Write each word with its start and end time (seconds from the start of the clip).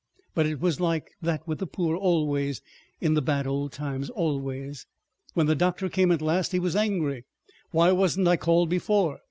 But 0.33 0.47
it 0.47 0.59
was 0.59 0.79
like 0.79 1.11
that 1.21 1.47
with 1.47 1.59
the 1.59 1.67
poor 1.67 1.95
always 1.95 2.63
in 2.99 3.13
the 3.13 3.21
bad 3.21 3.45
old 3.45 3.71
times—always. 3.71 4.87
When 5.35 5.45
the 5.45 5.53
doctor 5.53 5.89
came 5.89 6.11
at 6.11 6.23
last 6.23 6.53
he 6.53 6.59
was 6.59 6.75
angry. 6.75 7.25
'Why 7.69 7.91
wasn't 7.91 8.27
I 8.27 8.35
called 8.37 8.67
before? 8.67 9.19